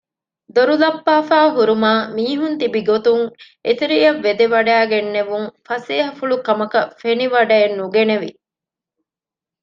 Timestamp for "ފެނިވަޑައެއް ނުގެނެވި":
7.01-8.29